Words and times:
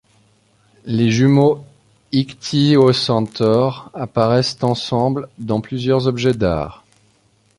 Les 0.85 1.11
jumeaux 1.11 1.63
ichtyocentaures 2.11 3.91
apparaissent 3.93 4.57
ensemble 4.63 5.29
dans 5.37 5.61
plusieurs 5.61 6.07
objets 6.07 6.33
d’art. 6.33 6.83